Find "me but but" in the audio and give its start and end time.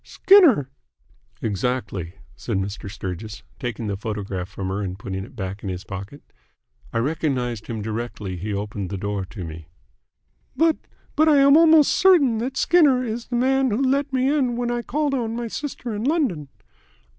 9.43-11.29